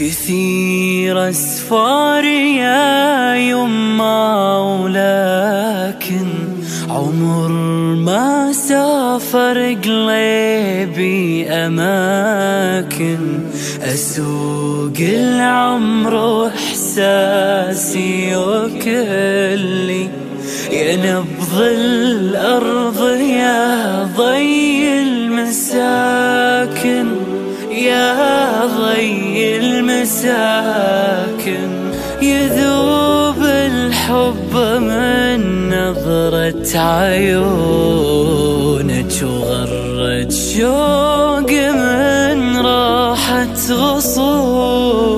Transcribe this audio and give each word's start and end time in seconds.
كثير 0.00 1.28
أسفار 1.28 2.24
يا 2.24 3.34
يما 3.36 4.58
ولكن 4.58 6.26
عمر 6.88 7.48
ما 7.96 8.52
سافر 8.52 9.76
قلبي 9.84 11.48
أماكن 11.48 13.18
أسوق 13.82 14.98
العمر 15.00 16.46
إحساسي 16.46 18.36
وكلي 18.36 20.08
يا 20.72 20.96
نبض 20.96 21.60
الأرض 21.60 23.20
يا 23.20 24.04
ضي 24.16 25.02
المساكن. 25.02 26.00
المساكن 30.10 31.70
يذوب 32.22 33.42
الحب 33.44 34.54
من 34.80 35.70
نظرة 35.70 36.78
عيونك 36.78 37.92
وغرت 39.22 40.32
شوق 40.32 41.50
من 41.50 42.58
راحة 42.58 43.56
غصونك. 43.70 45.12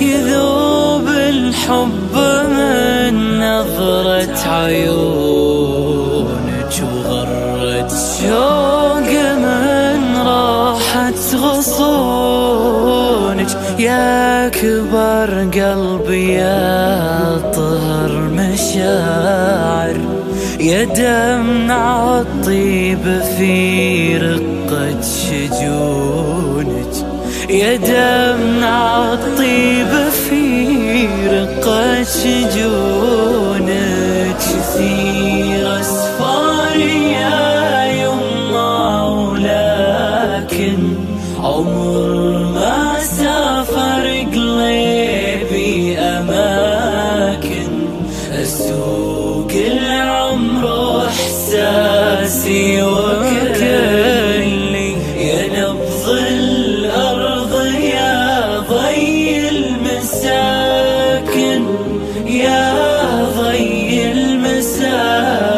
يذوب 0.00 1.08
الحب 1.08 2.14
من 2.50 3.14
نظرة 3.40 4.38
عيونك 4.48 5.94
وغرت 6.82 7.92
شوق 8.20 8.47
يا 13.78 14.48
كبر 14.48 15.48
قلبي 15.54 16.32
يا 16.32 17.38
طهر 17.54 18.12
مشاعر 18.32 19.96
يا 20.60 20.84
دمع 20.84 22.20
الطيب 22.20 23.22
في 23.38 24.16
رقة 24.16 25.00
شجونك 25.02 26.94
يا 27.50 27.76
دمع 27.76 29.12
الطيب 29.12 30.10
في 30.28 31.06
رقة 31.30 32.02
شجونك. 32.02 33.28
كثير 34.38 35.80
أسفار 35.80 36.76
يا 36.80 37.84
يما 37.92 39.04
ولكن 39.04 40.78
عمر 41.42 42.47
إحساسي 52.48 52.82
وكلي 52.82 54.38
يا 55.28 55.42
نبض 55.60 56.08
الأرض 56.08 57.52
يا 57.76 58.58
ضي 58.58 59.48
المساكن 59.48 60.56
يا 62.26 62.74
ضي 63.38 64.12
المساكن. 64.12 65.48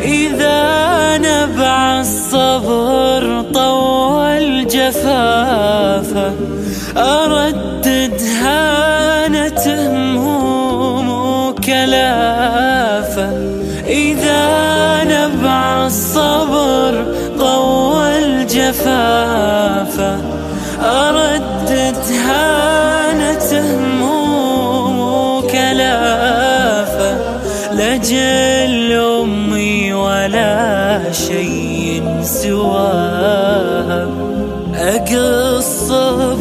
إذا 0.00 1.18
نبع 1.18 2.00
الصبر 2.00 3.42
طول 3.54 4.66
جفافه 4.66 6.32
أردد 6.96 8.20
هانة 8.42 9.64
هموم 9.66 11.08
وكلافه 11.10 12.05
الصبر 16.36 17.04
طول 17.38 18.46
جفافه 18.46 20.16
أردد 20.82 21.96
هانة 22.26 23.50
هموم 23.52 24.98
وكلافه 25.44 27.16
لجل 27.72 28.92
أمي 28.92 29.92
ولا 29.92 31.02
شيء 31.12 32.02
سواها. 32.22 34.08
أقص 34.74 35.90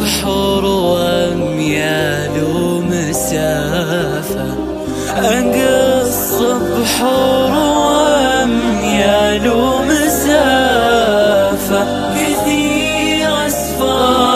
بحر 0.00 0.64
وأميال 0.64 2.30
ومسافة 2.56 4.46
أقص 5.16 6.42
بحر 6.78 7.52
وأميال 7.52 9.44
ومسافة 9.50 9.73
كثير 12.16 13.46
أسفار. 13.46 14.33